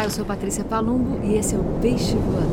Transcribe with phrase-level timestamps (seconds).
[0.00, 2.48] Olá, eu sou Patrícia Palumbo e esse é o Peixe Voador.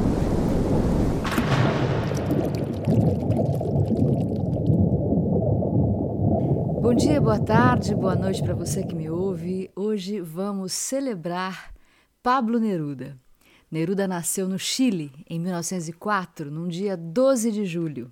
[6.82, 9.72] Bom dia, boa tarde, boa noite para você que me ouve.
[9.78, 11.74] Hoje vamos celebrar
[12.22, 13.18] Pablo Neruda.
[13.72, 18.12] Neruda nasceu no Chile em 1904, num dia 12 de julho.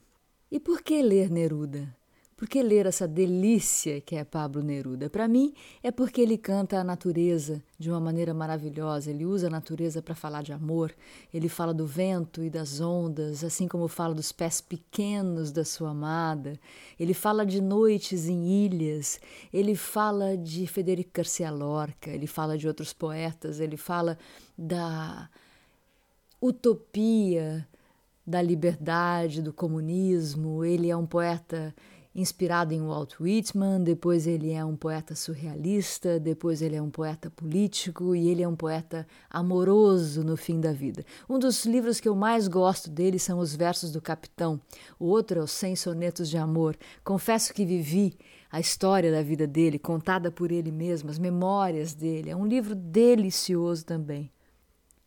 [0.49, 1.93] E por que ler Neruda?
[2.45, 5.09] Por que ler essa delícia que é Pablo Neruda?
[5.09, 5.51] Para mim,
[5.81, 9.09] é porque ele canta a natureza de uma maneira maravilhosa.
[9.09, 10.93] Ele usa a natureza para falar de amor.
[11.33, 15.89] Ele fala do vento e das ondas, assim como fala dos pés pequenos da sua
[15.89, 16.59] amada.
[16.99, 19.19] Ele fala de noites em ilhas.
[19.51, 22.11] Ele fala de Federico Garcia Lorca.
[22.11, 23.59] Ele fala de outros poetas.
[23.59, 24.19] Ele fala
[24.55, 25.31] da
[26.39, 27.67] utopia
[28.25, 30.63] da liberdade, do comunismo.
[30.63, 31.73] Ele é um poeta
[32.15, 37.29] inspirado em Walt Whitman, depois ele é um poeta surrealista, depois ele é um poeta
[37.29, 41.05] político e ele é um poeta amoroso no fim da vida.
[41.29, 44.61] Um dos livros que eu mais gosto dele são os versos do Capitão,
[44.97, 46.77] o outro é os 100 sonetos de amor.
[47.03, 48.17] Confesso que vivi
[48.49, 52.29] a história da vida dele, contada por ele mesmo, as memórias dele.
[52.29, 54.31] É um livro delicioso também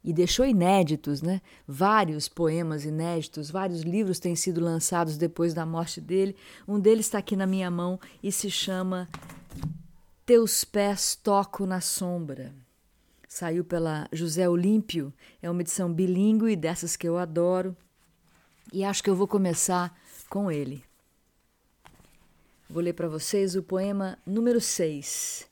[0.09, 1.43] e deixou inéditos, né?
[1.67, 6.35] Vários poemas inéditos, vários livros têm sido lançados depois da morte dele.
[6.67, 9.07] Um deles está aqui na minha mão e se chama
[10.25, 12.55] Teus pés toco na sombra.
[13.29, 17.77] Saiu pela José Olímpio, é uma edição bilíngue dessas que eu adoro.
[18.73, 19.95] E acho que eu vou começar
[20.31, 20.83] com ele.
[22.67, 25.47] Vou ler para vocês o poema número 6.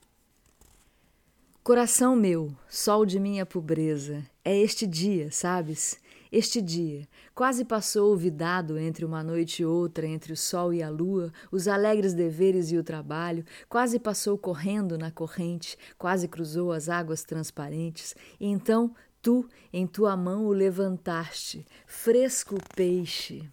[1.62, 5.98] Coração meu, sol de minha pobreza, é este dia, sabes?
[6.30, 7.08] Este dia.
[7.34, 11.66] Quase passou olvidado entre uma noite e outra, entre o sol e a lua, os
[11.66, 18.14] alegres deveres e o trabalho, quase passou correndo na corrente, quase cruzou as águas transparentes,
[18.38, 23.50] e então tu, em tua mão, o levantaste, fresco peixe,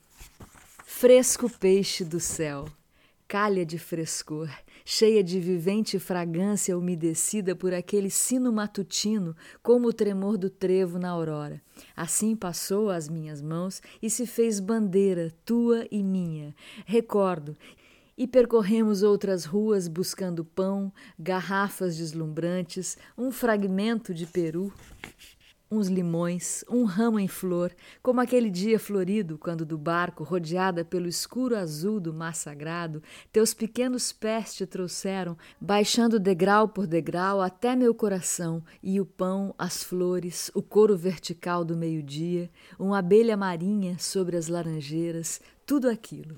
[0.86, 2.68] fresco peixe do céu,
[3.28, 4.48] calha de frescor,
[4.86, 11.10] cheia de vivente fragrância umedecida por aquele sino matutino, como o tremor do trevo na
[11.10, 11.62] aurora.
[11.96, 16.56] Assim passou às minhas mãos e se fez bandeira tua e minha.
[16.86, 17.56] Recordo,
[18.18, 24.72] e percorremos outras ruas buscando pão, garrafas deslumbrantes, um fragmento de peru
[25.74, 31.08] uns limões, um ramo em flor, como aquele dia florido, quando do barco, rodeada pelo
[31.08, 33.02] escuro azul do mar sagrado,
[33.32, 39.56] teus pequenos pés te trouxeram, baixando degrau por degrau até meu coração, e o pão,
[39.58, 46.36] as flores, o couro vertical do meio-dia, uma abelha marinha sobre as laranjeiras, tudo aquilo.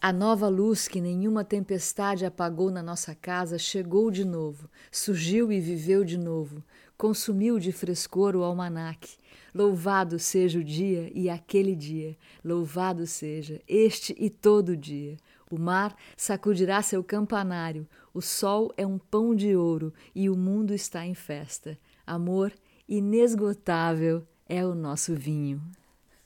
[0.00, 5.58] A nova luz que nenhuma tempestade apagou na nossa casa chegou de novo, surgiu e
[5.58, 6.62] viveu de novo,
[6.96, 9.16] consumiu de frescor o almanaque.
[9.54, 15.16] Louvado seja o dia e aquele dia, louvado seja este e todo dia.
[15.50, 20.74] O mar sacudirá seu campanário, o sol é um pão de ouro e o mundo
[20.74, 21.78] está em festa.
[22.06, 22.52] Amor
[22.88, 25.62] inesgotável é o nosso vinho.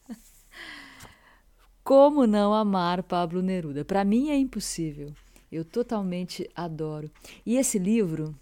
[1.84, 3.84] Como não amar Pablo Neruda?
[3.84, 5.12] Para mim é impossível.
[5.50, 7.10] Eu totalmente adoro.
[7.44, 8.34] E esse livro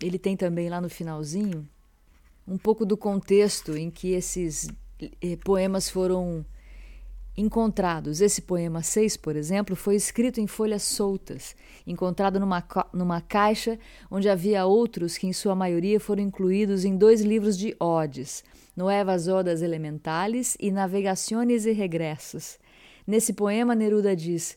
[0.00, 1.68] ele tem também lá no finalzinho
[2.46, 4.68] um pouco do contexto em que esses
[5.00, 6.44] eh, poemas foram
[7.36, 8.20] encontrados.
[8.20, 11.54] Esse poema 6, por exemplo, foi escrito em folhas soltas,
[11.86, 13.78] encontrado numa, numa caixa
[14.10, 18.42] onde havia outros que, em sua maioria, foram incluídos em dois livros de odes,
[18.76, 22.58] Nuevas Odas Elementales e Navegações e Regressos.
[23.06, 24.56] Nesse poema, Neruda diz: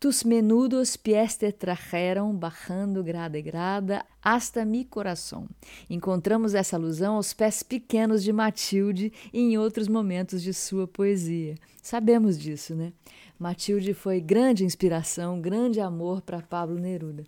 [0.00, 5.48] Tus menudos pies te trajeron bajando grada e grada hasta mi coração.
[5.90, 11.56] Encontramos essa alusão aos pés pequenos de Matilde em outros momentos de sua poesia.
[11.82, 12.92] Sabemos disso, né?
[13.36, 17.24] Matilde foi grande inspiração, grande amor para Pablo Neruda.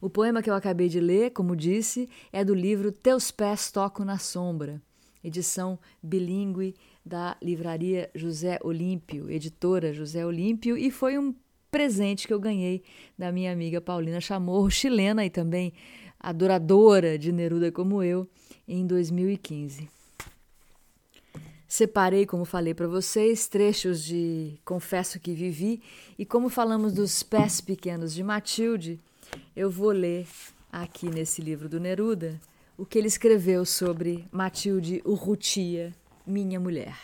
[0.00, 4.06] O poema que eu acabei de ler, como disse, é do livro Teus Pés Tocam
[4.06, 4.80] na Sombra,
[5.22, 11.34] edição bilíngue da livraria José Olímpio, editora José Olímpio, e foi um
[11.74, 12.84] presente que eu ganhei
[13.18, 15.72] da minha amiga Paulina Chamorro, chilena e também
[16.20, 18.28] adoradora de Neruda como eu,
[18.68, 19.90] em 2015.
[21.66, 25.82] Separei, como falei para vocês, trechos de Confesso que Vivi
[26.16, 29.00] e como falamos dos pés pequenos de Matilde,
[29.56, 30.28] eu vou ler
[30.70, 32.40] aqui nesse livro do Neruda
[32.78, 35.92] o que ele escreveu sobre Matilde Urrutia,
[36.24, 36.96] minha mulher.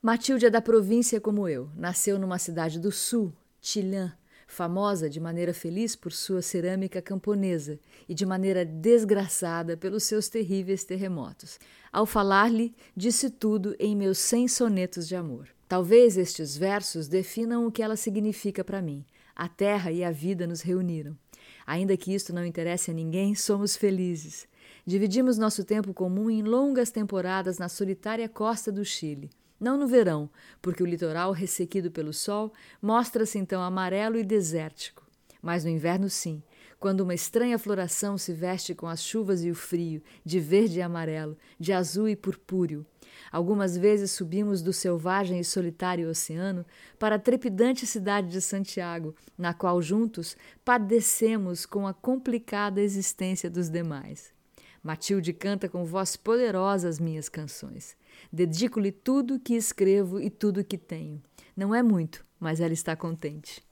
[0.00, 3.30] Matilde é da província como eu, nasceu numa cidade do sul,
[3.60, 4.12] Tilhã,
[4.46, 7.78] famosa de maneira feliz por sua cerâmica camponesa
[8.08, 11.58] e de maneira desgraçada pelos seus terríveis terremotos.
[11.92, 15.48] Ao falar-lhe, disse tudo em meus cem sonetos de amor.
[15.68, 19.04] Talvez estes versos definam o que ela significa para mim.
[19.36, 21.16] A terra e a vida nos reuniram.
[21.66, 24.48] Ainda que isto não interesse a ninguém, somos felizes.
[24.84, 29.30] Dividimos nosso tempo comum em longas temporadas na solitária costa do Chile.
[29.60, 30.30] Não no verão,
[30.62, 35.06] porque o litoral ressequido pelo sol mostra-se então amarelo e desértico.
[35.42, 36.42] Mas no inverno, sim,
[36.78, 40.82] quando uma estranha floração se veste com as chuvas e o frio, de verde e
[40.82, 42.86] amarelo, de azul e purpúreo.
[43.30, 46.64] Algumas vezes subimos do selvagem e solitário oceano
[46.98, 53.68] para a trepidante cidade de Santiago, na qual juntos padecemos com a complicada existência dos
[53.68, 54.32] demais.
[54.82, 57.94] Matilde canta com voz poderosa as minhas canções.
[58.32, 61.22] Dedico-lhe tudo que escrevo e tudo que tenho.
[61.56, 63.62] Não é muito, mas ela está contente.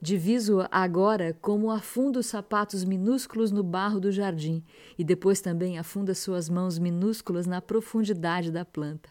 [0.00, 4.64] Diviso-a agora como afunda os sapatos minúsculos no barro do jardim
[4.98, 9.10] e depois também afunda suas mãos minúsculas na profundidade da planta.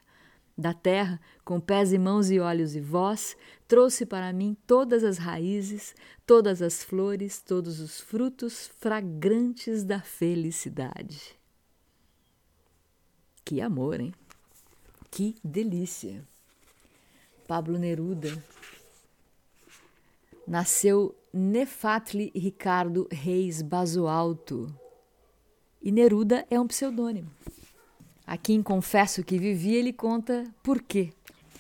[0.58, 3.38] Da terra, com pés e mãos e olhos e voz,
[3.68, 11.40] trouxe para mim todas as raízes, todas as flores, todos os frutos fragrantes da felicidade.
[13.46, 14.14] Que amor, hein?
[15.12, 16.24] Que delícia!
[17.46, 18.42] Pablo Neruda
[20.48, 24.74] nasceu Nefatli Ricardo Reis Basoalto.
[25.82, 27.30] E Neruda é um pseudônimo.
[28.26, 31.12] Aqui em Confesso que Vivi, ele conta por quê.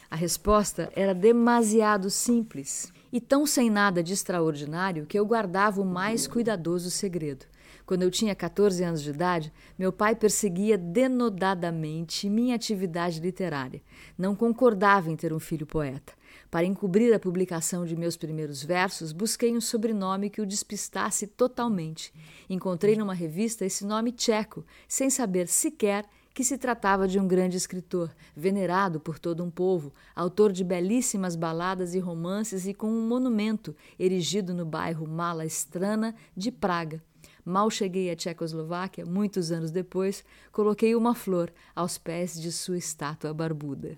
[0.09, 5.86] A resposta era demasiado simples e tão sem nada de extraordinário que eu guardava o
[5.86, 7.50] mais cuidadoso segredo.
[7.86, 13.81] Quando eu tinha 14 anos de idade, meu pai perseguia denodadamente minha atividade literária.
[14.18, 16.13] Não concordava em ter um filho poeta.
[16.50, 22.13] Para encobrir a publicação de meus primeiros versos, busquei um sobrenome que o despistasse totalmente.
[22.50, 27.57] Encontrei numa revista esse nome tcheco, sem saber sequer que se tratava de um grande
[27.57, 33.07] escritor, venerado por todo um povo, autor de belíssimas baladas e romances e com um
[33.07, 37.04] monumento erigido no bairro Mala Estrana de Praga.
[37.43, 43.33] Mal cheguei à Tchecoslováquia, muitos anos depois, coloquei uma flor aos pés de sua estátua
[43.33, 43.97] barbuda.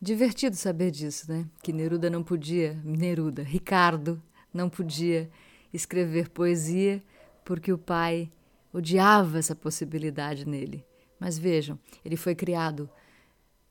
[0.00, 1.46] Divertido saber disso, né?
[1.62, 4.22] Que Neruda não podia, Neruda, Ricardo
[4.52, 5.28] não podia
[5.72, 7.02] escrever poesia
[7.44, 8.30] porque o pai
[8.72, 10.84] odiava essa possibilidade nele.
[11.18, 12.88] Mas vejam, ele foi criado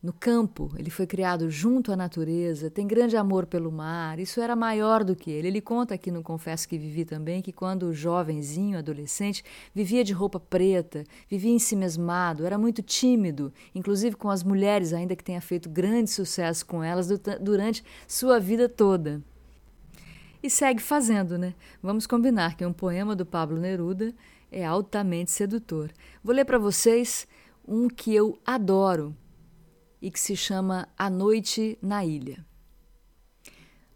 [0.02, 4.56] no campo, ele foi criado junto à natureza, tem grande amor pelo mar, isso era
[4.56, 5.48] maior do que ele.
[5.48, 10.40] Ele conta aqui no Confesso que Vivi também que quando jovenzinho, adolescente, vivia de roupa
[10.40, 16.12] preta, vivia ensimesmado, era muito tímido, inclusive com as mulheres, ainda que tenha feito grande
[16.12, 17.08] sucesso com elas
[17.42, 19.20] durante sua vida toda.
[20.44, 21.56] E segue fazendo, né?
[21.82, 24.14] Vamos combinar que um poema do Pablo Neruda
[24.52, 25.92] é altamente sedutor.
[26.24, 27.28] Vou ler para vocês
[27.68, 29.16] um que eu adoro
[30.02, 32.46] e que se chama A Noite na Ilha.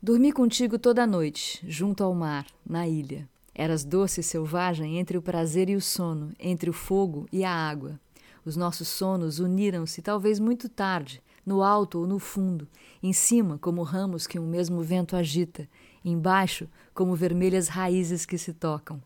[0.03, 3.29] Dormi contigo toda a noite, junto ao mar, na ilha.
[3.53, 7.51] Eras doce e selvagem entre o prazer e o sono, entre o fogo e a
[7.53, 7.99] água.
[8.43, 12.67] Os nossos sonos uniram-se talvez muito tarde, no alto ou no fundo,
[13.03, 15.69] em cima, como ramos que um mesmo vento agita,
[16.03, 18.99] embaixo, como vermelhas raízes que se tocam.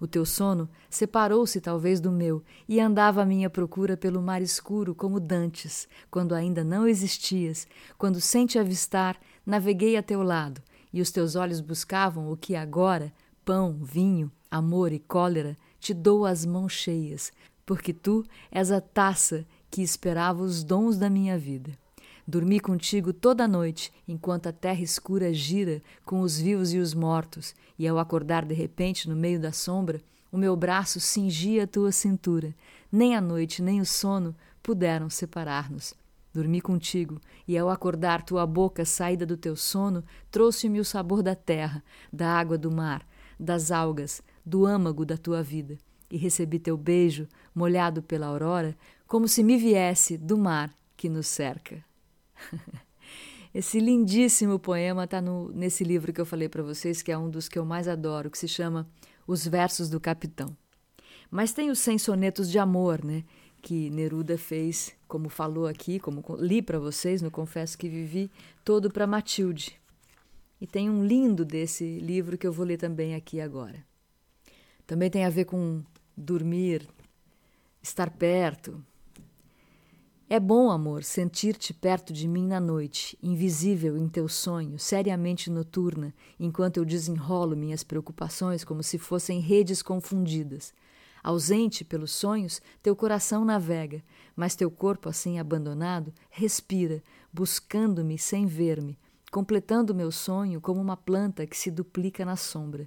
[0.00, 4.94] O teu sono separou-se talvez do meu e andava à minha procura pelo mar escuro
[4.94, 10.62] como dantes, quando ainda não existias, quando sem te avistar naveguei a teu lado
[10.92, 13.12] e os teus olhos buscavam o que agora,
[13.44, 17.32] pão, vinho, amor e cólera, te dou as mãos cheias,
[17.66, 21.72] porque tu és a taça que esperava os dons da minha vida.
[22.30, 26.92] Dormi contigo toda a noite, enquanto a terra escura gira com os vivos e os
[26.92, 31.66] mortos, e ao acordar de repente no meio da sombra, o meu braço cingia a
[31.66, 32.54] tua cintura.
[32.92, 35.94] Nem a noite nem o sono puderam separar-nos.
[36.30, 41.34] Dormi contigo, e ao acordar tua boca saída do teu sono, trouxe-me o sabor da
[41.34, 41.82] terra,
[42.12, 43.08] da água do mar,
[43.40, 45.78] das algas, do âmago da tua vida.
[46.10, 51.26] E recebi teu beijo, molhado pela aurora, como se me viesse do mar que nos
[51.26, 51.87] cerca.
[53.54, 57.48] Esse lindíssimo poema está nesse livro que eu falei para vocês, que é um dos
[57.48, 58.88] que eu mais adoro, que se chama
[59.26, 60.56] Os Versos do Capitão.
[61.30, 63.24] Mas tem os 100 sonetos de amor, né?
[63.60, 68.30] Que Neruda fez, como falou aqui, como li para vocês no Confesso que Vivi,
[68.64, 69.78] todo para Matilde.
[70.60, 73.84] E tem um lindo desse livro que eu vou ler também aqui agora.
[74.86, 75.82] Também tem a ver com
[76.16, 76.88] dormir,
[77.82, 78.84] estar perto,
[80.30, 86.12] É bom, amor, sentir-te perto de mim na noite, invisível em teu sonho, seriamente noturna,
[86.38, 90.74] enquanto eu desenrolo minhas preocupações como se fossem redes confundidas.
[91.24, 94.04] Ausente pelos sonhos, teu coração navega,
[94.36, 98.98] mas teu corpo, assim abandonado, respira, buscando-me sem ver-me,
[99.32, 102.86] completando meu sonho como uma planta que se duplica na sombra.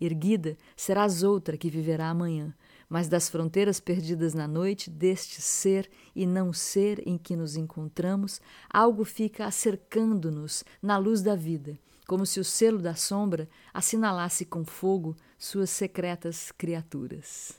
[0.00, 2.52] Erguida, serás outra que viverá amanhã,
[2.90, 8.40] mas das fronteiras perdidas na noite, deste ser e não ser em que nos encontramos,
[8.68, 11.78] algo fica acercando-nos na luz da vida,
[12.08, 17.52] como se o selo da sombra assinalasse com fogo suas secretas criaturas.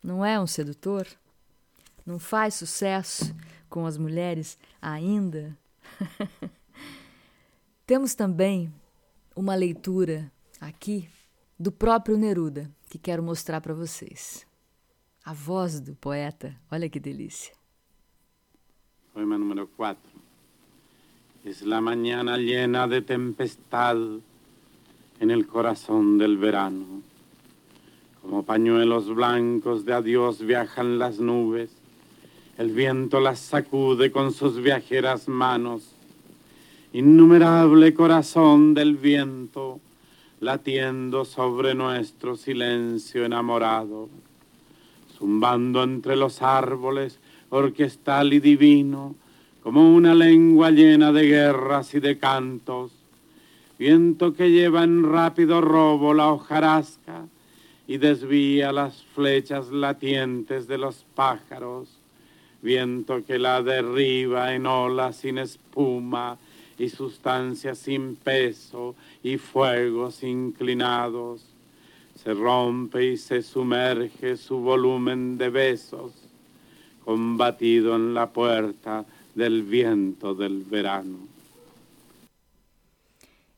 [0.00, 1.08] Não é um sedutor?
[2.06, 3.34] Não faz sucesso
[3.68, 5.58] com as mulheres ainda?
[7.84, 8.72] Temos também
[9.34, 11.08] uma leitura aqui
[11.60, 14.46] do próprio Neruda, que quero mostrar para vocês.
[15.22, 17.52] A voz do poeta, olha que delícia.
[19.12, 20.00] Poema número 4.
[21.44, 23.98] Es la mañana llena de tempestad
[25.20, 27.02] en el corazón del verano.
[28.22, 31.70] Como pañuelos blancos de adiós viajan las nubes.
[32.56, 35.94] El viento las sacude con sus viajeras manos.
[36.94, 39.78] Innumerable corazón del viento
[40.40, 44.08] latiendo sobre nuestro silencio enamorado,
[45.16, 47.18] zumbando entre los árboles,
[47.50, 49.14] orquestal y divino,
[49.62, 52.90] como una lengua llena de guerras y de cantos,
[53.78, 57.26] viento que lleva en rápido robo la hojarasca
[57.86, 61.88] y desvía las flechas latientes de los pájaros,
[62.62, 66.38] viento que la derriba en olas sin espuma,
[66.80, 71.44] y sustancias sin peso y fuegos inclinados.
[72.16, 76.12] Se rompe y se sumerge su volumen de besos,
[77.04, 81.18] combatido en la puerta del viento del verano.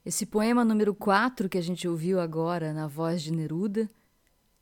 [0.05, 3.89] Esse poema número 4 que a gente ouviu agora na voz de Neruda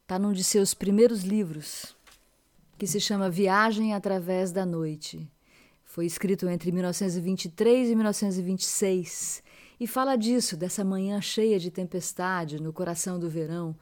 [0.02, 1.96] está num de seus primeiros livros,
[2.76, 5.26] que se chama Viagem através da Noite.
[5.90, 9.42] Foi escrito entre 1923 e 1926
[9.80, 13.74] e fala disso, dessa manhã cheia de tempestade no coração do verão.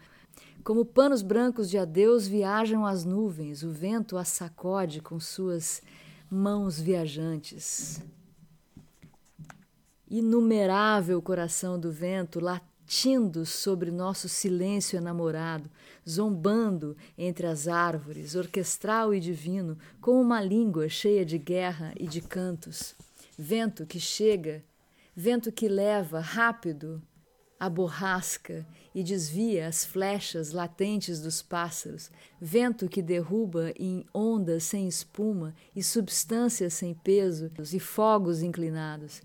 [0.65, 5.83] Como panos brancos de adeus viajam as nuvens, o vento as sacode com suas
[6.31, 8.03] mãos viajantes.
[10.11, 12.41] Inumerável coração do vento
[12.89, 15.71] latindo sobre nosso silêncio enamorado,
[16.09, 22.23] zombando entre as árvores, orquestral e divino, com uma língua cheia de guerra e de
[22.23, 22.95] cantos.
[23.39, 24.65] Vento que chega,
[25.15, 27.03] vento que leva rápido
[27.61, 34.89] a borrasca e desvia as flechas latentes dos pássaros, vento que derruba em ondas sem
[34.89, 39.21] espuma e substâncias sem peso e fogos inclinados.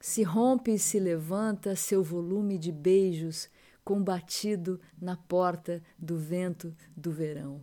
[0.00, 3.48] Se rompe e se levanta seu volume de beijos,
[3.84, 7.60] combatido na porta do vento do verão.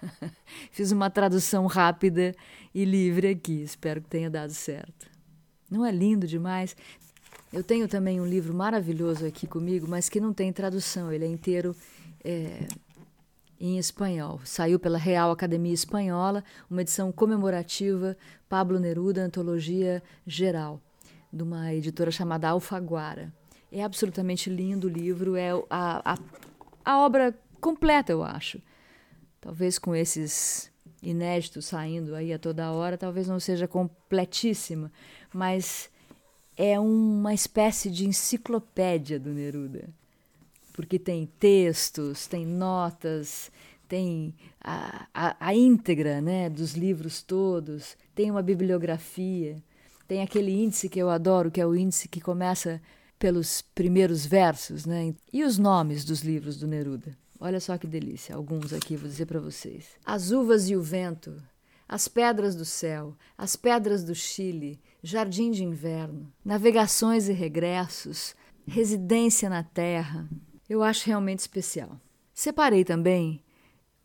[0.70, 2.34] Fiz uma tradução rápida
[2.74, 5.10] e livre aqui, espero que tenha dado certo.
[5.70, 6.74] Não é lindo demais?
[7.52, 11.28] Eu tenho também um livro maravilhoso aqui comigo, mas que não tem tradução, ele é
[11.28, 11.74] inteiro
[12.24, 12.66] é,
[13.60, 14.40] em espanhol.
[14.44, 18.16] Saiu pela Real Academia Espanhola, uma edição comemorativa,
[18.48, 20.80] Pablo Neruda, Antologia Geral,
[21.32, 23.32] de uma editora chamada Alfaguara.
[23.70, 26.18] É absolutamente lindo o livro, é a, a,
[26.84, 28.60] a obra completa, eu acho.
[29.40, 30.70] Talvez com esses
[31.02, 34.90] inéditos saindo aí a toda hora, talvez não seja completíssima,
[35.32, 35.90] mas
[36.56, 39.88] é uma espécie de enciclopédia do Neruda.
[40.72, 43.50] Porque tem textos, tem notas,
[43.88, 49.62] tem a, a, a íntegra né, dos livros todos, tem uma bibliografia,
[50.08, 52.80] tem aquele índice que eu adoro, que é o índice que começa
[53.18, 55.14] pelos primeiros versos, né?
[55.30, 57.16] E os nomes dos livros do Neruda.
[57.38, 59.90] Olha só que delícia, alguns aqui vou dizer para vocês.
[60.04, 61.40] As uvas e o vento,
[61.86, 68.34] as pedras do céu, as pedras do Chile, jardim de inverno, navegações e regressos,
[68.66, 70.26] residência na terra.
[70.68, 72.00] Eu acho realmente especial.
[72.32, 73.44] Separei também,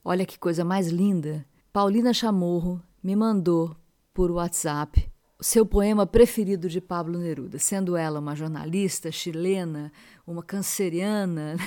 [0.03, 3.75] olha que coisa mais linda, Paulina Chamorro me mandou
[4.13, 5.12] por WhatsApp
[5.43, 9.91] seu poema preferido de Pablo Neruda, sendo ela uma jornalista chilena,
[10.25, 11.57] uma canceriana.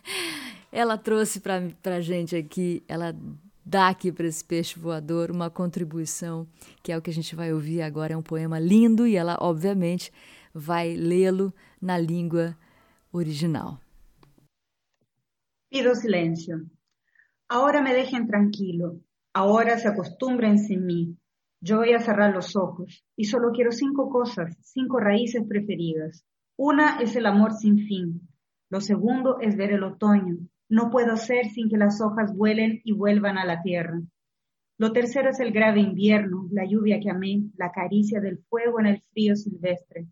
[0.72, 3.14] ela trouxe para a gente aqui, ela
[3.64, 6.48] dá aqui para esse peixe voador uma contribuição,
[6.82, 8.14] que é o que a gente vai ouvir agora.
[8.14, 10.10] É um poema lindo e ela, obviamente,
[10.54, 12.56] vai lê-lo na língua
[13.12, 13.78] original.
[15.70, 16.66] Pido silêncio.
[17.48, 19.04] Agora me deixem tranquilo.
[19.34, 21.19] Ahora se acostúmbrense en mí.
[21.62, 26.24] Yo voy a cerrar los ojos y solo quiero cinco cosas, cinco raíces preferidas.
[26.56, 28.28] Una es el amor sin fin.
[28.70, 30.38] Lo segundo es ver el otoño.
[30.70, 34.00] No puedo ser sin que las hojas vuelen y vuelvan a la tierra.
[34.78, 38.86] Lo tercero es el grave invierno, la lluvia que amé, la caricia del fuego en
[38.86, 40.06] el frío silvestre.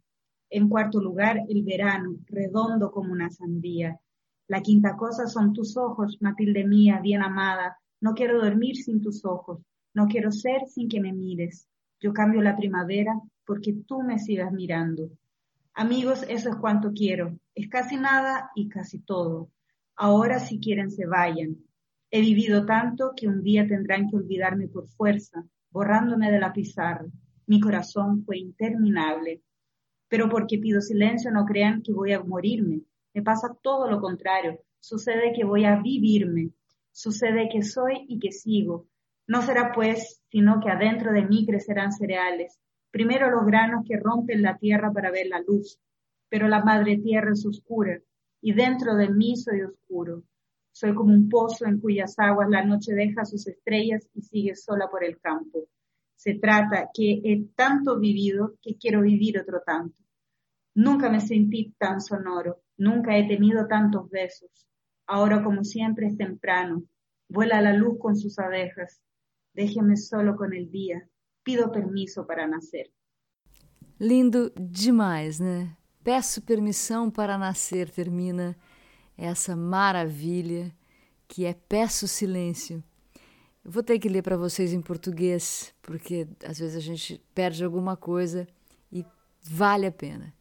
[0.50, 3.98] En cuarto lugar, el verano, redondo como una sandía.
[4.48, 9.24] La quinta cosa son tus ojos, Matilde mía, bien amada, no quiero dormir sin tus
[9.24, 9.60] ojos,
[9.94, 11.68] no quiero ser sin que me mires.
[12.00, 15.10] Yo cambio la primavera porque tú me sigas mirando.
[15.74, 17.38] Amigos, eso es cuanto quiero.
[17.54, 19.50] Es casi nada y casi todo.
[19.96, 21.56] Ahora si quieren se vayan.
[22.10, 27.06] He vivido tanto que un día tendrán que olvidarme por fuerza, borrándome de la pizarra.
[27.46, 29.42] Mi corazón fue interminable.
[30.08, 32.82] Pero porque pido silencio no crean que voy a morirme.
[33.14, 34.60] Me pasa todo lo contrario.
[34.80, 36.52] Sucede que voy a vivirme
[36.98, 38.88] sucede que soy y que sigo.
[39.28, 42.58] No será pues, sino que adentro de mí crecerán cereales,
[42.90, 45.78] primero los granos que rompen la tierra para ver la luz,
[46.28, 48.00] pero la madre tierra es oscura,
[48.40, 50.24] y dentro de mí soy oscuro.
[50.72, 54.88] Soy como un pozo en cuyas aguas la noche deja sus estrellas y sigue sola
[54.90, 55.68] por el campo.
[56.16, 59.96] Se trata que he tanto vivido que quiero vivir otro tanto.
[60.74, 64.68] Nunca me sentí tan sonoro, nunca he tenido tantos besos,
[65.10, 66.82] Ahora, como siempre, es temprano.
[67.30, 69.00] Vuela la luz con sus abejas.
[69.58, 71.02] Déjeme solo com o dia.
[71.42, 72.92] Pido permisso para nascer.
[73.98, 75.76] Lindo demais, né?
[76.04, 78.56] Peço permissão para nascer, termina
[79.16, 80.72] essa maravilha
[81.26, 82.84] que é Peço Silêncio.
[83.64, 87.64] Eu vou ter que ler para vocês em português, porque às vezes a gente perde
[87.64, 88.46] alguma coisa
[88.92, 89.04] e
[89.42, 90.32] vale a pena.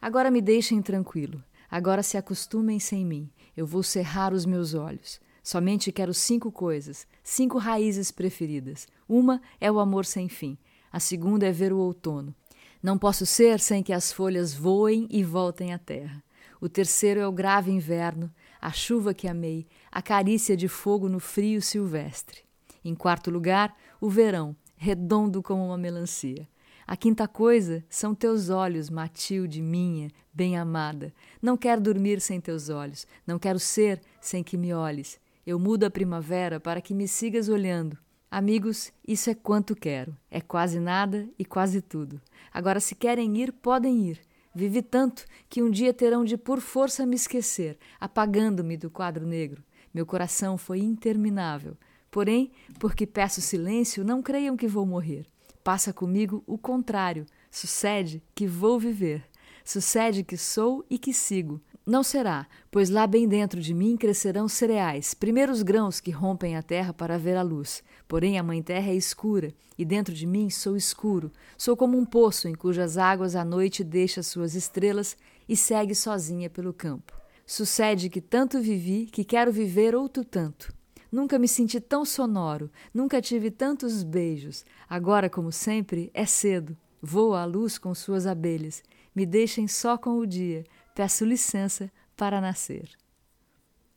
[0.00, 1.44] Agora me deixem tranquilo.
[1.70, 3.30] Agora se acostumem sem mim.
[3.54, 5.20] Eu vou cerrar os meus olhos.
[5.46, 8.88] Somente quero cinco coisas, cinco raízes preferidas.
[9.08, 10.58] Uma é o amor sem fim.
[10.90, 12.34] A segunda é ver o outono.
[12.82, 16.20] Não posso ser sem que as folhas voem e voltem à terra.
[16.60, 18.28] O terceiro é o grave inverno,
[18.60, 22.40] a chuva que amei, a carícia de fogo no frio silvestre.
[22.84, 26.48] Em quarto lugar, o verão, redondo como uma melancia.
[26.84, 31.14] A quinta coisa são teus olhos, Matilde minha, bem-amada.
[31.40, 35.20] Não quero dormir sem teus olhos, não quero ser sem que me olhes.
[35.46, 37.96] Eu mudo a primavera para que me sigas olhando.
[38.28, 40.16] Amigos, isso é quanto quero.
[40.28, 42.20] É quase nada e quase tudo.
[42.52, 44.20] Agora, se querem ir, podem ir.
[44.52, 49.62] Vivi tanto que um dia terão de por força me esquecer, apagando-me do quadro negro.
[49.94, 51.76] Meu coração foi interminável.
[52.10, 55.26] Porém, porque peço silêncio, não creiam que vou morrer.
[55.62, 57.24] Passa comigo o contrário.
[57.52, 59.22] Sucede que vou viver.
[59.64, 61.60] Sucede que sou e que sigo.
[61.86, 66.62] Não será, pois lá bem dentro de mim crescerão cereais, primeiros grãos que rompem a
[66.62, 67.80] terra para ver a luz.
[68.08, 71.30] Porém, a mãe terra é escura, e dentro de mim sou escuro.
[71.56, 75.16] Sou como um poço em cujas águas a noite deixa suas estrelas
[75.48, 77.12] e segue sozinha pelo campo.
[77.46, 80.74] Sucede que tanto vivi que quero viver outro tanto.
[81.12, 84.64] Nunca me senti tão sonoro, nunca tive tantos beijos.
[84.88, 86.76] Agora, como sempre, é cedo.
[87.00, 88.82] Vou à luz com suas abelhas.
[89.14, 90.64] Me deixem só com o dia.
[90.96, 92.88] Peço licença para nascer.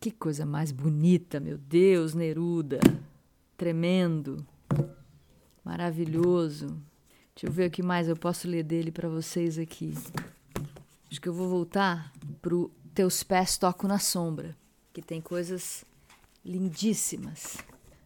[0.01, 2.81] Que coisa mais bonita, meu Deus, Neruda!
[3.55, 4.45] Tremendo,
[5.63, 6.67] maravilhoso.
[7.33, 9.93] Deixa eu ver o que mais eu posso ler dele para vocês aqui.
[11.09, 14.53] Acho que eu vou voltar pro Teus Pés Toco na Sombra,
[14.91, 15.85] que tem coisas
[16.43, 17.59] lindíssimas.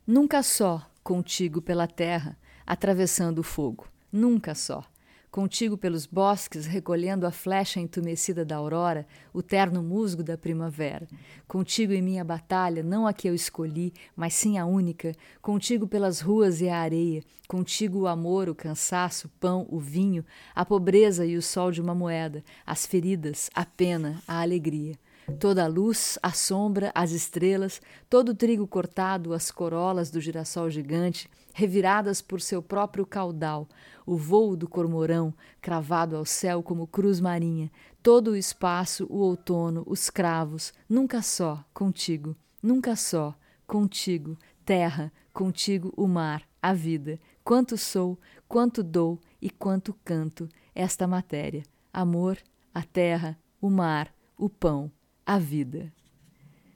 [0.06, 4.84] Nunca só contigo pela terra, atravessando o fogo, nunca só.
[5.34, 11.08] Contigo pelos bosques, recolhendo a flecha entumecida da aurora, o terno musgo da primavera.
[11.48, 15.16] Contigo em minha batalha, não a que eu escolhi, mas sim a única.
[15.42, 17.24] Contigo pelas ruas e a areia.
[17.48, 21.82] Contigo o amor, o cansaço, o pão, o vinho, a pobreza e o sol de
[21.82, 24.94] uma moeda, as feridas, a pena, a alegria.
[25.40, 30.70] Toda a luz, a sombra, as estrelas, todo o trigo cortado, as corolas do girassol
[30.70, 33.68] gigante, reviradas por seu próprio caudal,
[34.06, 39.84] o vôo do cormorão, cravado ao céu como cruz marinha, todo o espaço, o outono,
[39.88, 43.34] os cravos, nunca só, contigo, nunca só,
[43.66, 51.08] contigo, terra, contigo o mar, a vida, quanto sou, quanto dou e quanto canto, esta
[51.08, 52.38] matéria, amor,
[52.74, 54.92] a terra, o mar, o pão,
[55.26, 55.92] a vida.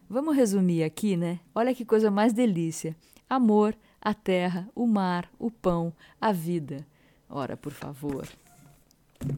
[0.10, 1.40] Vamos resumir aqui, né?
[1.54, 2.96] Olha que coisa mais delícia.
[3.30, 6.86] Amor, a terra, o mar, o pão, a vida.
[7.30, 8.28] Ora, por favor.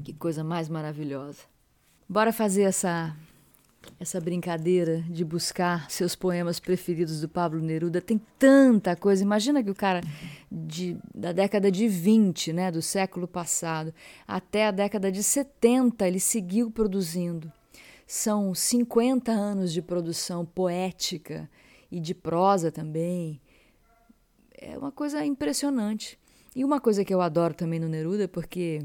[0.03, 1.41] Que coisa mais maravilhosa.
[2.07, 3.15] Bora fazer essa
[3.99, 9.23] essa brincadeira de buscar seus poemas preferidos do Pablo Neruda tem tanta coisa.
[9.23, 10.01] Imagina que o cara
[10.51, 13.93] de, da década de 20, né, do século passado,
[14.27, 17.51] até a década de 70, ele seguiu produzindo.
[18.11, 21.47] São 50 anos de produção poética
[21.91, 23.39] e de prosa também.
[24.59, 26.17] É uma coisa impressionante.
[26.55, 28.83] E uma coisa que eu adoro também no Neruda, porque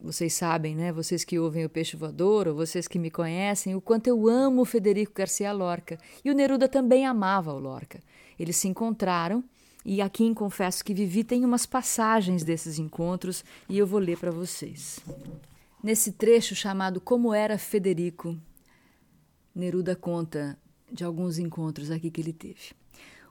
[0.00, 0.90] vocês sabem, né?
[0.90, 4.62] Vocês que ouvem o Peixe Voador, ou vocês que me conhecem, o quanto eu amo
[4.62, 5.96] o Federico Garcia Lorca.
[6.24, 8.02] E o Neruda também amava o Lorca.
[8.36, 9.44] Eles se encontraram
[9.84, 14.18] e aqui em Confesso que Vivi tem umas passagens desses encontros e eu vou ler
[14.18, 14.98] para vocês.
[15.86, 18.36] Nesse trecho chamado Como Era Federico,
[19.54, 20.58] Neruda conta
[20.90, 22.72] de alguns encontros aqui que ele teve.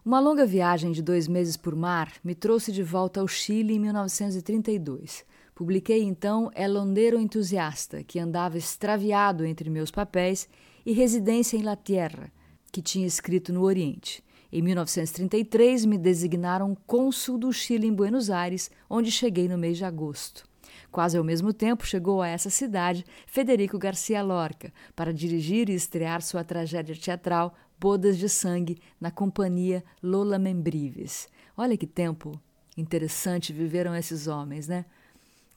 [0.05, 3.79] Uma longa viagem de dois meses por mar me trouxe de volta ao Chile em
[3.79, 5.25] 1932.
[5.53, 10.47] Publiquei então El Hondero Entusiasta, que andava extraviado entre meus papéis,
[10.85, 12.31] e Residência em La Tierra,
[12.71, 14.23] que tinha escrito no Oriente.
[14.49, 19.83] Em 1933, me designaram cônsul do Chile em Buenos Aires, onde cheguei no mês de
[19.83, 20.54] agosto.
[20.95, 26.21] Quase ao mesmo tempo chegou a essa cidade Federico Garcia Lorca para dirigir e estrear
[26.21, 31.27] sua tragédia teatral Bodas de Sangue na companhia Lola Membrives.
[31.57, 32.39] Olha que tempo
[32.77, 34.85] interessante viveram esses homens, né?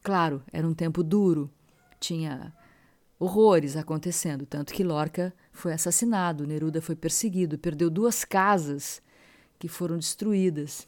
[0.03, 1.48] Claro, era um tempo duro,
[2.01, 2.53] tinha
[3.16, 9.01] horrores acontecendo, tanto que Lorca foi assassinado, Neruda foi perseguido, perdeu duas casas
[9.57, 10.88] que foram destruídas.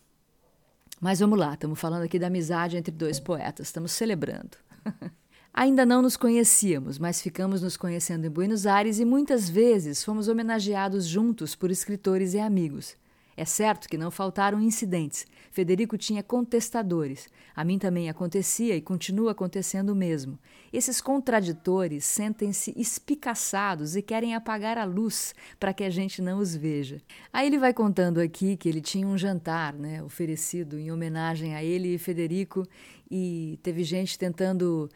[1.00, 4.58] Mas vamos lá, estamos falando aqui da amizade entre dois poetas, estamos celebrando.
[5.52, 10.28] Ainda não nos conhecíamos, mas ficamos nos conhecendo em Buenos Aires e muitas vezes fomos
[10.28, 12.96] homenageados juntos por escritores e amigos.
[13.40, 15.26] É certo que não faltaram incidentes.
[15.50, 17.26] Federico tinha contestadores.
[17.56, 20.38] A mim também acontecia e continua acontecendo o mesmo.
[20.70, 26.54] Esses contraditores sentem-se espicaçados e querem apagar a luz para que a gente não os
[26.54, 27.00] veja.
[27.32, 31.64] Aí ele vai contando aqui que ele tinha um jantar né, oferecido em homenagem a
[31.64, 32.68] ele e Federico,
[33.10, 34.86] e teve gente tentando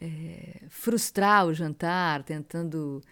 [0.00, 3.02] é, frustrar o jantar, tentando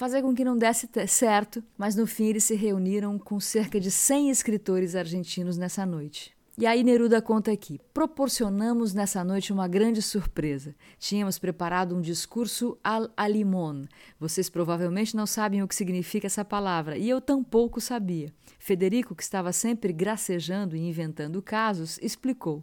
[0.00, 3.90] fazer com que não desse certo, mas no fim eles se reuniram com cerca de
[3.90, 6.34] 100 escritores argentinos nessa noite.
[6.56, 10.74] E aí Neruda conta aqui: proporcionamos nessa noite uma grande surpresa.
[10.98, 13.84] Tínhamos preparado um discurso al alimon.
[14.18, 18.32] Vocês provavelmente não sabem o que significa essa palavra, e eu tampouco sabia.
[18.58, 22.62] Federico, que estava sempre gracejando e inventando casos, explicou.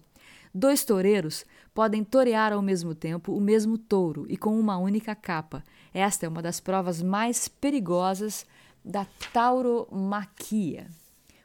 [0.59, 5.63] Dois toureiros podem torear ao mesmo tempo o mesmo touro e com uma única capa.
[5.93, 8.43] Esta é uma das provas mais perigosas
[8.83, 10.87] da tauromaquia.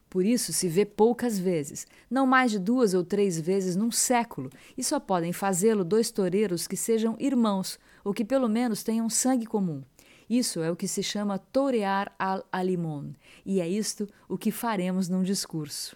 [0.09, 4.49] Por isso se vê poucas vezes, não mais de duas ou três vezes num século,
[4.79, 9.45] e só podem fazê-lo dois toureiros que sejam irmãos, ou que pelo menos tenham sangue
[9.45, 9.83] comum.
[10.27, 13.11] Isso é o que se chama torear al alimon,
[13.45, 15.95] e é isto o que faremos num discurso.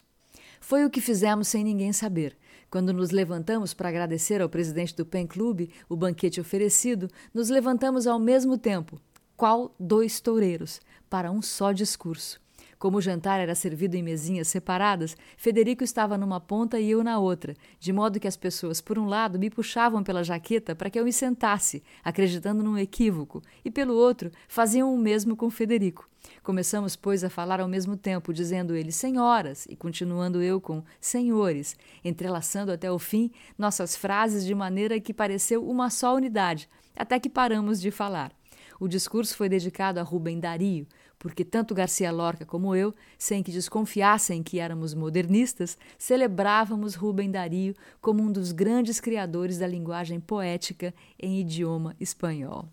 [0.61, 2.37] Foi o que fizemos sem ninguém saber.
[2.77, 8.07] Quando nos levantamos para agradecer ao presidente do PEN Clube o banquete oferecido, nos levantamos
[8.07, 9.01] ao mesmo tempo,
[9.35, 12.39] qual dois toureiros, para um só discurso.
[12.79, 17.19] Como o jantar era servido em mesinhas separadas, Federico estava numa ponta e eu na
[17.19, 21.01] outra, de modo que as pessoas, por um lado, me puxavam pela jaqueta para que
[21.01, 26.07] eu me sentasse, acreditando num equívoco, e pelo outro, faziam o mesmo com Federico.
[26.43, 31.77] Começamos, pois, a falar ao mesmo tempo, dizendo ele senhoras e continuando eu com senhores,
[32.05, 37.31] entrelaçando até o fim nossas frases de maneira que pareceu uma só unidade, até que
[37.31, 38.33] paramos de falar.
[38.79, 40.87] O discurso foi dedicado a Rubem Dario,
[41.19, 47.75] porque tanto Garcia Lorca como eu, sem que desconfiassem que éramos modernistas, celebrávamos Rubem Dario
[48.01, 52.69] como um dos grandes criadores da linguagem poética em idioma espanhol.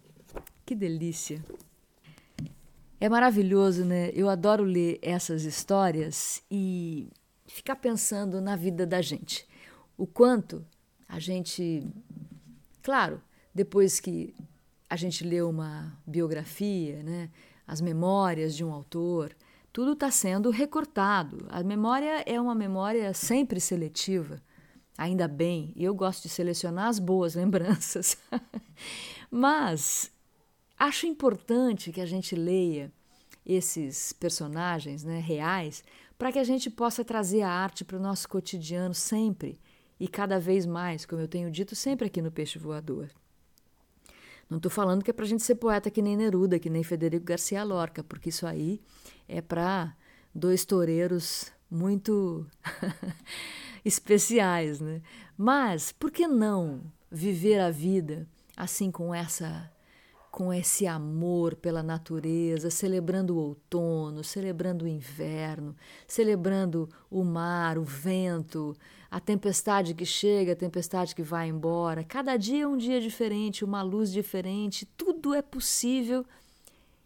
[0.66, 1.44] Que delícia!
[3.00, 4.12] É maravilhoso, né?
[4.14, 7.10] Eu adoro ler essas histórias e
[7.46, 9.46] ficar pensando na vida da gente.
[9.98, 10.66] O quanto
[11.08, 11.86] a gente.
[12.82, 13.22] Claro,
[13.54, 14.34] depois que
[14.90, 17.30] a gente lê uma biografia, né?
[17.66, 19.36] As memórias de um autor,
[19.72, 21.46] tudo está sendo recortado.
[21.50, 24.42] A memória é uma memória sempre seletiva.
[24.98, 28.18] Ainda bem, e eu gosto de selecionar as boas lembranças.
[29.32, 30.14] Mas
[30.78, 32.92] Acho importante que a gente leia
[33.46, 35.82] esses personagens né, reais
[36.18, 39.62] para que a gente possa trazer a arte para o nosso cotidiano sempre
[39.98, 43.10] e cada vez mais, como eu tenho dito sempre aqui no Peixe Voador.
[44.50, 46.84] Não estou falando que é para a gente ser poeta que nem Neruda, que nem
[46.84, 48.82] Federico Garcia Lorca, porque isso aí
[49.28, 49.96] é para
[50.34, 52.46] dois toureiros muito
[53.84, 55.02] especiais, né?
[55.38, 59.72] Mas por que não viver a vida assim com essa
[60.34, 65.76] com esse amor pela natureza, celebrando o outono, celebrando o inverno,
[66.08, 68.76] celebrando o mar, o vento,
[69.14, 72.04] a tempestade que chega, a tempestade que vai embora.
[72.04, 76.26] Cada dia é um dia diferente, uma luz diferente, tudo é possível.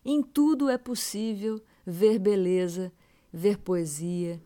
[0.06, 2.94] Em tudo é possível ver beleza,
[3.32, 4.42] ver poesia.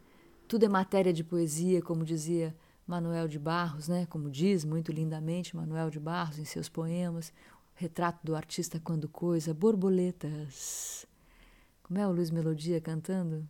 [0.48, 2.56] Tudo é matéria de poesia, como dizia
[2.88, 4.08] Manuel de Barros, né?
[4.08, 7.32] Como diz muito lindamente Manuel de Barros em seus poemas,
[7.76, 11.06] Retrato do artista quando coisa, borboletas.
[11.84, 13.48] Como é o Luiz Melodia cantando?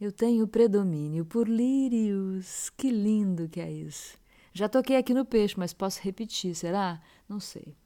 [0.00, 2.70] Eu tenho predomínio por lírios.
[2.70, 4.18] Que lindo que é isso.
[4.52, 7.00] Já toquei aqui no peixe, mas posso repetir, será?
[7.28, 7.76] Não sei.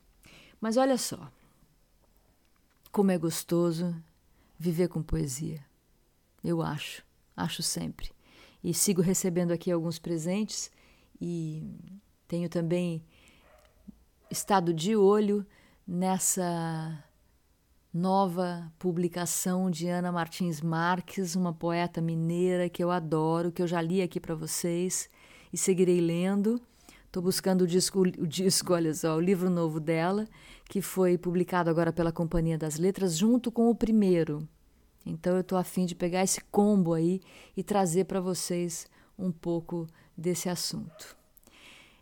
[0.61, 1.31] Mas olha só.
[2.91, 3.95] Como é gostoso
[4.59, 5.65] viver com poesia.
[6.43, 7.05] Eu acho,
[7.37, 8.11] acho sempre.
[8.63, 10.71] E sigo recebendo aqui alguns presentes
[11.21, 11.63] e
[12.27, 13.03] tenho também
[14.31, 15.47] estado de olho
[15.87, 17.03] nessa
[17.93, 23.81] nova publicação de Ana Martins Marques, uma poeta mineira que eu adoro, que eu já
[23.81, 25.09] li aqui para vocês
[25.53, 26.61] e seguirei lendo.
[27.07, 30.27] Estou buscando o disco, o disco, olha só, o livro novo dela,
[30.69, 34.47] que foi publicado agora pela Companhia das Letras, junto com o primeiro.
[35.07, 37.21] Então eu estou afim de pegar esse combo aí
[37.57, 38.87] e trazer para vocês
[39.19, 41.18] um pouco desse assunto.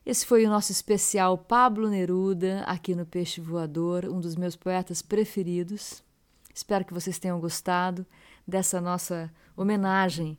[0.06, 5.02] Esse foi o nosso especial Pablo Neruda aqui no Peixe Voador, um dos meus poetas
[5.02, 6.00] preferidos.
[6.54, 8.06] Espero que vocês tenham gostado
[8.46, 10.38] dessa nossa homenagem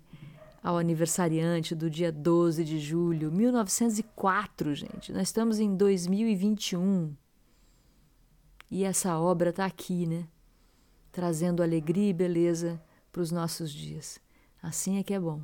[0.63, 5.11] ao aniversariante do dia 12 de julho, 1904, gente.
[5.11, 7.13] Nós estamos em 2021.
[8.71, 10.29] E essa obra está aqui, né?
[11.11, 14.17] Trazendo alegria e beleza para os nossos dias.
[14.63, 15.41] Assim é que é bom.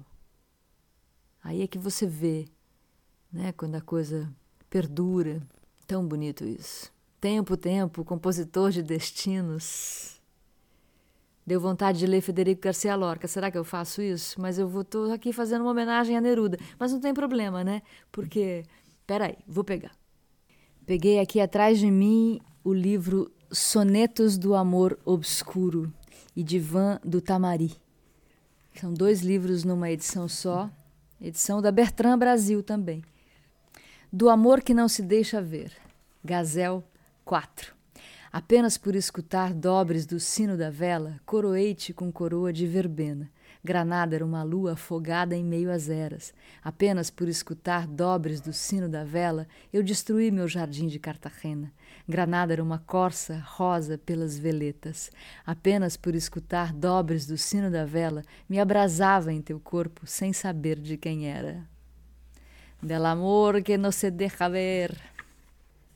[1.44, 2.48] Aí é que você vê
[3.34, 3.52] né?
[3.52, 4.32] Quando a coisa
[4.69, 5.41] perdura.
[5.86, 6.91] Tão bonito isso.
[7.19, 10.22] Tempo, tempo, compositor de destinos.
[11.46, 13.28] Deu vontade de ler Federico Garcia Lorca.
[13.28, 14.39] Será que eu faço isso?
[14.39, 16.58] Mas eu vou aqui fazendo uma homenagem a Neruda.
[16.80, 17.82] Mas não tem problema, né?
[18.12, 18.63] Porque
[19.06, 19.91] peraí, vou pegar.
[20.86, 25.93] Peguei aqui atrás de mim o livro Sonetos do Amor Obscuro
[26.36, 27.74] e Divã do Tamari.
[28.74, 30.69] São dois livros numa edição só,
[31.22, 33.04] edição da Bertrand Brasil também.
[34.15, 35.71] Do amor que não se deixa ver.
[36.23, 36.84] Gazel
[37.26, 37.73] 4.
[38.32, 43.28] Apenas por escutar dobres do sino da vela, coroei-te com coroa de verbena.
[43.63, 46.32] Granada era uma lua afogada em meio às eras.
[46.63, 51.73] Apenas por escutar dobres do sino da vela, eu destruí meu jardim de Cartagena.
[52.08, 55.10] Granada era uma corça rosa pelas veletas.
[55.43, 60.80] Apenas por escutar dobres do sino da vela, me abrasava em teu corpo sem saber
[60.80, 61.73] de quem era
[62.84, 64.96] del amor que no se deja ver.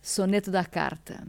[0.01, 1.27] Soneto da carta.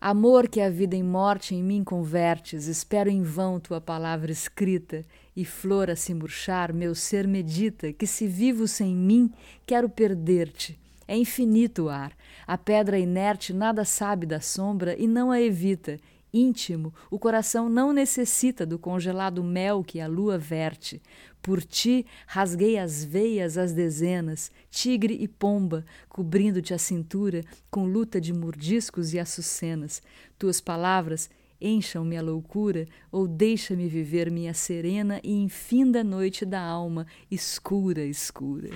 [0.00, 5.04] Amor que a vida em morte em mim convertes, espero em vão tua palavra escrita,
[5.36, 9.30] e flor a se murchar, meu ser medita, que se vivo sem mim,
[9.66, 10.78] quero perder-te.
[11.08, 12.12] É infinito o ar,
[12.46, 15.98] a pedra inerte nada sabe da sombra e não a evita,
[16.32, 21.00] íntimo, o coração não necessita do congelado mel que a lua verte.
[21.44, 28.18] Por ti rasguei as veias às dezenas, tigre e pomba, cobrindo-te a cintura com luta
[28.18, 30.00] de mordiscos e açucenas.
[30.38, 31.28] Tuas palavras
[31.60, 38.70] encham-me a loucura ou deixa-me viver minha serena e infinda noite da alma, escura, escura.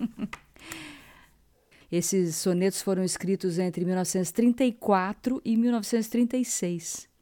[1.92, 7.13] Esses sonetos foram escritos entre 1934 e 1936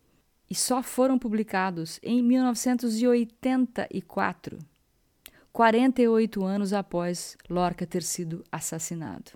[0.52, 4.58] e só foram publicados em 1984,
[5.50, 9.32] 48 anos após Lorca ter sido assassinado.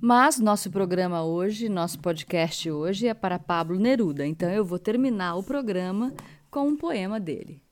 [0.00, 5.36] Mas nosso programa hoje, nosso podcast hoje é para Pablo Neruda, então eu vou terminar
[5.36, 6.12] o programa
[6.50, 7.62] com um poema dele.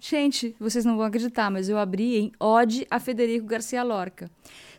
[0.00, 4.30] Gente, vocês não vão acreditar, mas eu abri em Ode a Federico Garcia Lorca.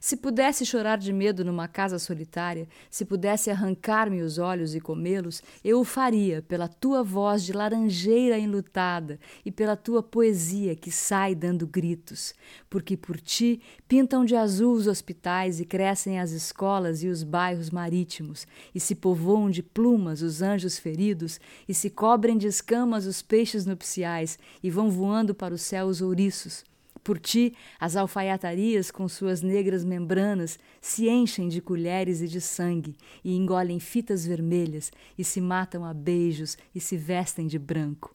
[0.06, 5.42] Se pudesse chorar de medo numa casa solitária, se pudesse arrancar-me os olhos e comê-los,
[5.64, 11.34] eu o faria pela tua voz de laranjeira enlutada e pela tua poesia que sai
[11.34, 12.36] dando gritos,
[12.70, 17.72] porque por ti pintam de azul os hospitais e crescem as escolas e os bairros
[17.72, 23.24] marítimos, e se povoam de plumas os anjos feridos, e se cobrem de escamas os
[23.24, 26.64] peixes nupciais, e vão voando para o céu os ouriços
[27.06, 32.98] por ti, as alfaiatarias, com suas negras membranas, se enchem de colheres e de sangue,
[33.24, 38.12] e engolem fitas vermelhas, e se matam a beijos e se vestem de branco.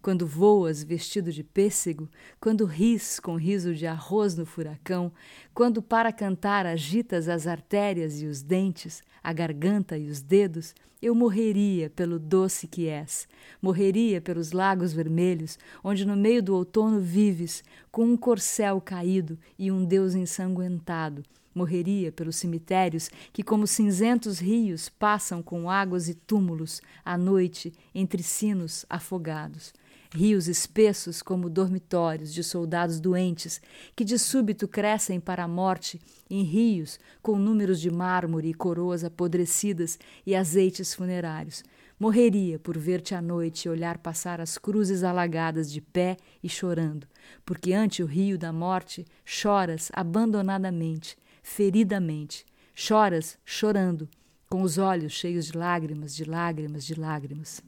[0.00, 2.08] Quando voas vestido de pêssego,
[2.40, 5.12] quando ris com riso de arroz no furacão,
[5.52, 11.14] quando para cantar agitas as artérias e os dentes, a garganta e os dedos, eu
[11.14, 13.28] morreria pelo doce que és,
[13.60, 19.70] morreria pelos lagos vermelhos, onde no meio do outono vives, com um corcel caído e
[19.70, 21.22] um Deus ensanguentado,
[21.54, 28.22] morreria pelos cemitérios que, como cinzentos rios, passam com águas e túmulos à noite entre
[28.22, 29.72] sinos afogados.
[30.12, 33.60] Rios espessos como dormitórios de soldados doentes,
[33.96, 39.02] que de súbito crescem para a morte em rios com números de mármore e coroas
[39.02, 41.64] apodrecidas e azeites funerários.
[41.98, 47.06] Morreria por ver-te à noite e olhar passar as cruzes alagadas de pé e chorando,
[47.44, 52.44] porque ante o rio da morte choras abandonadamente, feridamente.
[52.74, 54.08] Choras chorando,
[54.48, 57.62] com os olhos cheios de lágrimas, de lágrimas, de lágrimas.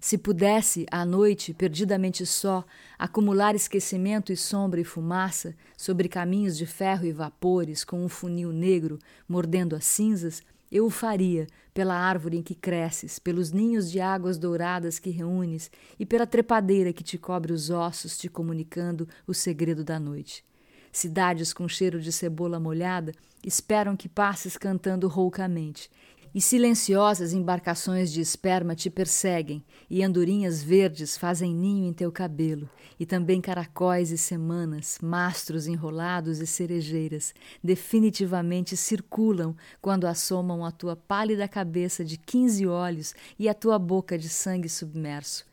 [0.00, 2.64] Se pudesse, à noite, perdidamente só,
[2.98, 8.52] acumular esquecimento e sombra e fumaça sobre caminhos de ferro e vapores, com um funil
[8.52, 14.00] negro mordendo as cinzas, eu o faria pela árvore em que cresces, pelos ninhos de
[14.00, 19.34] águas douradas que reúnes e pela trepadeira que te cobre os ossos, te comunicando o
[19.34, 20.44] segredo da noite.
[20.96, 23.12] Cidades com cheiro de cebola molhada
[23.44, 25.90] esperam que passes cantando roucamente.
[26.34, 32.66] E silenciosas embarcações de esperma te perseguem, e andorinhas verdes fazem ninho em teu cabelo,
[32.98, 40.96] e também caracóis e semanas, mastros enrolados e cerejeiras, definitivamente circulam quando assomam a tua
[40.96, 45.44] pálida cabeça de quinze olhos e a tua boca de sangue submerso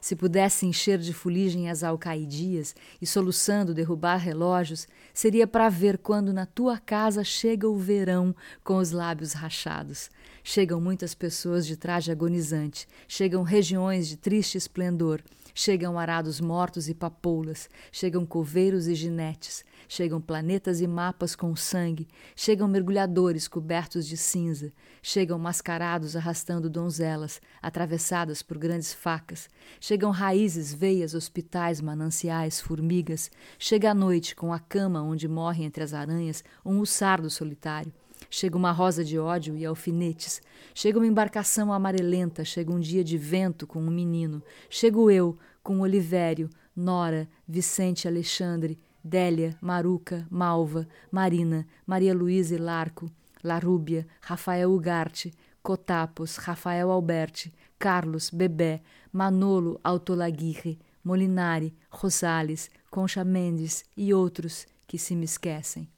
[0.00, 6.32] se pudesse encher de fuligem as alcaidias e soluçando derrubar relógios, seria para ver quando
[6.32, 10.10] na tua casa chega o verão com os lábios rachados.
[10.42, 15.22] Chegam muitas pessoas de traje agonizante, chegam regiões de triste esplendor,
[15.54, 22.06] chegam arados mortos e papoulas, chegam coveiros e ginetes, chegam planetas e mapas com sangue,
[22.36, 24.72] chegam mergulhadores cobertos de cinza,
[25.02, 29.48] chegam mascarados arrastando donzelas, atravessadas por grandes facas,
[29.80, 35.82] chegam raízes, veias, hospitais, mananciais, formigas, chega a noite com a cama onde morre entre
[35.82, 37.92] as aranhas um ussardo solitário.
[38.30, 40.42] Chega uma rosa de ódio e alfinetes.
[40.74, 42.44] Chega uma embarcação amarelenta.
[42.44, 44.42] Chega um dia de vento com um menino.
[44.68, 53.10] Chego eu, com Olivério, Nora, Vicente Alexandre, Délia, Maruca, Malva, Marina, Maria Luísa e Larco,
[53.42, 64.12] Larúbia, Rafael Ugarte, Cotapos, Rafael Alberti, Carlos, Bebé, Manolo Autolaguirre, Molinari, Rosales, Concha Mendes e
[64.12, 65.88] outros que se me esquecem.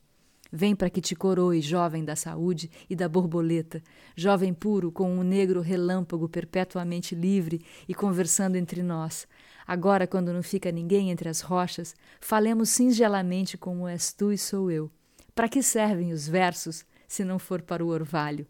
[0.52, 3.82] Vem para que te coroe, jovem da saúde e da borboleta,
[4.16, 9.28] jovem puro com um negro relâmpago perpetuamente livre e conversando entre nós,
[9.70, 14.68] Agora, quando não fica ninguém entre as rochas, falemos singelamente como és tu e sou
[14.68, 14.90] eu.
[15.32, 18.48] Para que servem os versos se não for para o orvalho?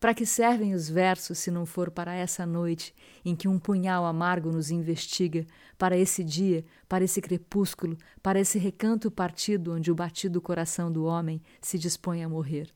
[0.00, 4.06] Para que servem os versos se não for para essa noite em que um punhal
[4.06, 9.94] amargo nos investiga, para esse dia, para esse crepúsculo, para esse recanto partido onde o
[9.94, 12.70] batido coração do homem se dispõe a morrer?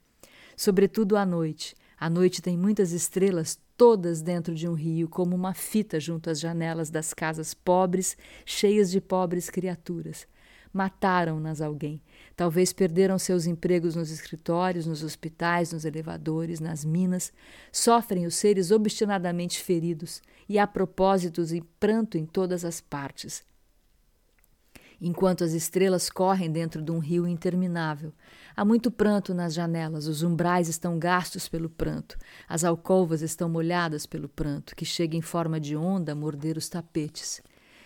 [0.55, 1.75] Sobretudo à noite.
[1.99, 6.41] A noite tem muitas estrelas todas dentro de um rio, como uma fita junto às
[6.41, 10.27] janelas das casas pobres, cheias de pobres criaturas.
[10.73, 12.03] Mataram-nas alguém.
[12.35, 17.33] Talvez perderam seus empregos nos escritórios, nos hospitais, nos elevadores, nas minas.
[17.73, 23.45] Sofrem os seres obstinadamente feridos, e há propósitos e pranto em todas as partes
[25.01, 28.13] enquanto as estrelas correm dentro de um rio interminável.
[28.57, 32.17] Há muito pranto nas janelas, os umbrais estão gastos pelo pranto,
[32.49, 36.69] as alcovas estão molhadas pelo pranto, que chega em forma de onda a morder os
[36.69, 37.43] tapetes.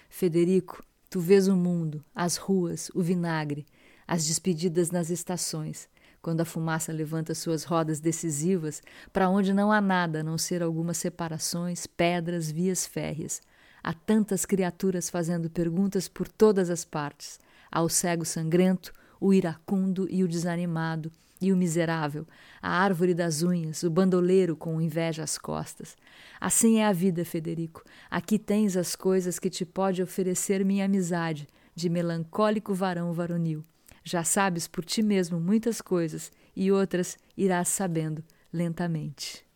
[0.09, 3.67] Federico, tu vês o mundo, as ruas, o vinagre,
[4.07, 5.89] as despedidas nas estações,
[6.23, 10.63] quando a fumaça levanta suas rodas decisivas para onde não há nada a não ser
[10.63, 13.41] algumas separações, pedras, vias férreas.
[13.83, 17.39] Há tantas criaturas fazendo perguntas por todas as partes.
[17.71, 22.27] Há o cego sangrento, o iracundo e o desanimado, e o miserável,
[22.61, 25.97] a árvore das unhas, o bandoleiro com inveja às costas.
[26.39, 27.83] Assim é a vida, Federico.
[28.11, 33.65] Aqui tens as coisas que te pode oferecer minha amizade, de melancólico varão varonil.
[34.05, 38.23] Já sabes por ti mesmo muitas coisas, e outras irás sabendo
[38.53, 39.50] lentamente.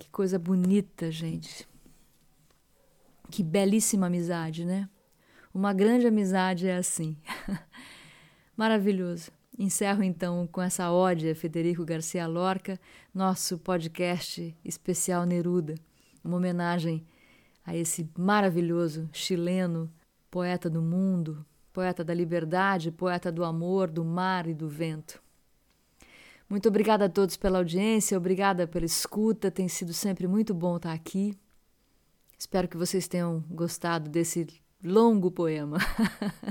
[0.00, 1.68] Que coisa bonita, gente.
[3.30, 4.88] Que belíssima amizade, né?
[5.52, 7.18] Uma grande amizade é assim.
[8.56, 9.30] Maravilhoso.
[9.58, 12.80] Encerro então com essa ode a Federico Garcia Lorca,
[13.12, 15.74] nosso podcast especial Neruda.
[16.24, 17.06] uma homenagem
[17.62, 19.92] a esse maravilhoso chileno,
[20.30, 21.44] poeta do mundo,
[21.74, 25.22] poeta da liberdade, poeta do amor, do mar e do vento.
[26.50, 30.92] Muito obrigada a todos pela audiência, obrigada pela escuta, tem sido sempre muito bom estar
[30.92, 31.38] aqui.
[32.36, 34.48] Espero que vocês tenham gostado desse
[34.82, 35.78] longo poema.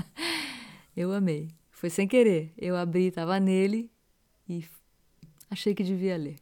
[0.96, 1.50] Eu amei.
[1.70, 2.50] Foi sem querer.
[2.56, 3.90] Eu abri, estava nele
[4.48, 4.64] e
[5.50, 6.36] achei que devia ler.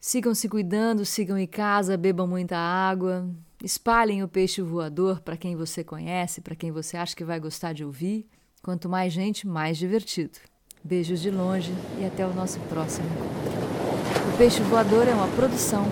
[0.00, 3.28] Sigam se cuidando, sigam em casa, bebam muita água,
[3.62, 7.74] espalhem o peixe voador para quem você conhece, para quem você acha que vai gostar
[7.74, 8.26] de ouvir.
[8.62, 10.38] Quanto mais gente, mais divertido.
[10.82, 14.32] Beijos de longe e até o nosso próximo encontro.
[14.32, 15.86] O Peixe Voador é uma produção